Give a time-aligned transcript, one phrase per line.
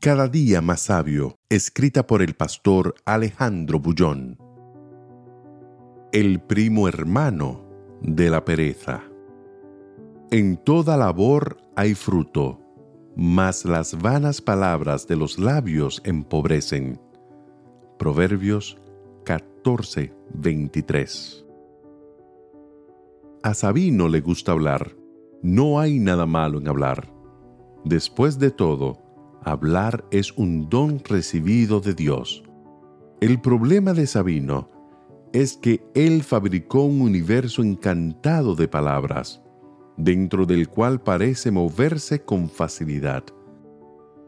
[0.00, 4.38] Cada día más sabio, escrita por el pastor Alejandro Bullón.
[6.10, 7.66] El primo hermano
[8.00, 9.02] de la pereza.
[10.30, 12.62] En toda labor hay fruto,
[13.14, 16.98] mas las vanas palabras de los labios empobrecen.
[17.98, 18.78] Proverbios
[19.26, 21.46] 14, 23.
[23.42, 24.96] A Sabino le gusta hablar.
[25.42, 27.12] No hay nada malo en hablar.
[27.84, 29.09] Después de todo,
[29.44, 32.42] hablar es un don recibido de Dios.
[33.20, 34.70] El problema de Sabino
[35.32, 39.42] es que él fabricó un universo encantado de palabras,
[39.96, 43.24] dentro del cual parece moverse con facilidad.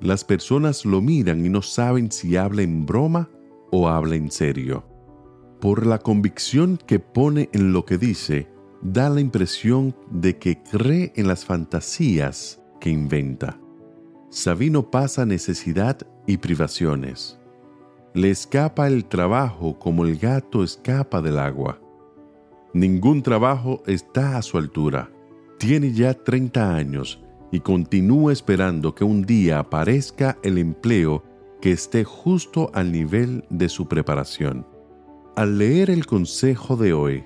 [0.00, 3.30] Las personas lo miran y no saben si habla en broma
[3.70, 4.84] o habla en serio.
[5.60, 8.48] Por la convicción que pone en lo que dice,
[8.80, 13.58] da la impresión de que cree en las fantasías que inventa.
[14.30, 17.38] Sabino pasa necesidad y privaciones.
[18.12, 21.80] Le escapa el trabajo como el gato escapa del agua.
[22.74, 25.10] Ningún trabajo está a su altura.
[25.58, 31.24] Tiene ya 30 años y continúa esperando que un día aparezca el empleo
[31.62, 34.66] que esté justo al nivel de su preparación.
[35.36, 37.24] Al leer el consejo de hoy,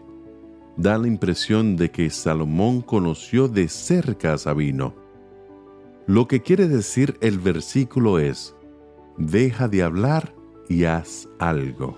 [0.76, 5.01] da la impresión de que Salomón conoció de cerca a Sabino
[6.06, 8.56] lo que quiere decir el versículo es,
[9.18, 10.34] deja de hablar
[10.68, 11.96] y haz algo,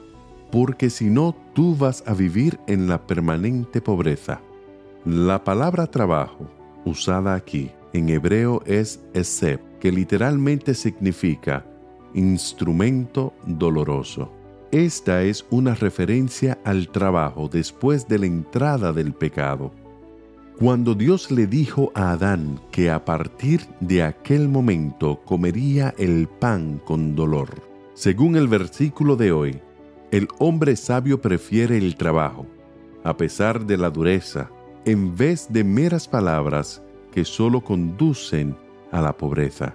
[0.53, 4.41] porque si no tú vas a vivir en la permanente pobreza.
[5.05, 6.51] La palabra trabajo,
[6.85, 11.65] usada aquí en hebreo es esep, que literalmente significa
[12.13, 14.31] instrumento doloroso.
[14.71, 19.73] Esta es una referencia al trabajo después de la entrada del pecado
[20.59, 26.81] cuando Dios le dijo a Adán que a partir de aquel momento comería el pan
[26.85, 27.49] con dolor.
[27.95, 29.61] Según el versículo de hoy,
[30.13, 32.47] el hombre sabio prefiere el trabajo,
[33.03, 34.49] a pesar de la dureza,
[34.85, 38.57] en vez de meras palabras que solo conducen
[38.93, 39.75] a la pobreza,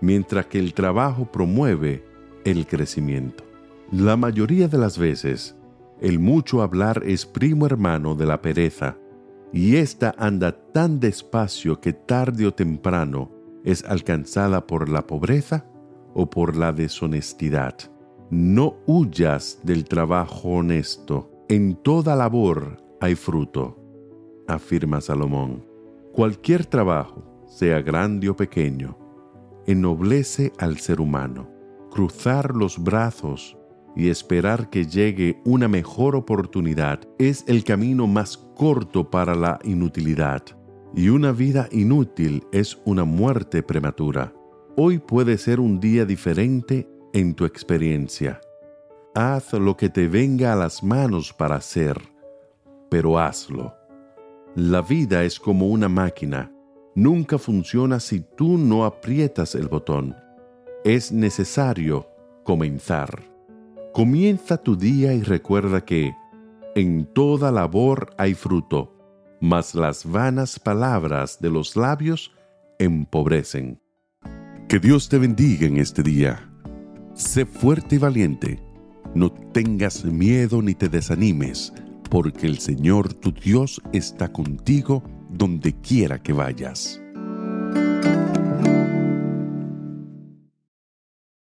[0.00, 2.04] mientras que el trabajo promueve
[2.44, 3.42] el crecimiento.
[3.90, 5.56] La mayoría de las veces,
[6.00, 8.96] el mucho hablar es primo hermano de la pereza,
[9.52, 13.30] y ésta anda tan despacio que tarde o temprano
[13.64, 15.66] es alcanzada por la pobreza
[16.14, 17.74] o por la deshonestidad.
[18.30, 23.78] No huyas del trabajo honesto, en toda labor hay fruto,
[24.46, 25.64] afirma Salomón.
[26.12, 28.98] Cualquier trabajo, sea grande o pequeño,
[29.66, 31.48] ennoblece al ser humano.
[31.90, 33.56] Cruzar los brazos
[33.96, 40.42] y esperar que llegue una mejor oportunidad es el camino más corto para la inutilidad.
[40.94, 44.32] Y una vida inútil es una muerte prematura.
[44.76, 48.40] Hoy puede ser un día diferente en tu experiencia.
[49.14, 52.00] Haz lo que te venga a las manos para hacer,
[52.88, 53.74] pero hazlo.
[54.54, 56.52] La vida es como una máquina.
[56.94, 60.16] Nunca funciona si tú no aprietas el botón.
[60.84, 62.08] Es necesario
[62.44, 63.27] comenzar.
[63.98, 66.14] Comienza tu día y recuerda que
[66.76, 68.94] en toda labor hay fruto,
[69.40, 72.30] mas las vanas palabras de los labios
[72.78, 73.80] empobrecen.
[74.68, 76.48] Que Dios te bendiga en este día.
[77.14, 78.62] Sé fuerte y valiente.
[79.16, 81.72] No tengas miedo ni te desanimes,
[82.08, 87.02] porque el Señor tu Dios está contigo donde quiera que vayas.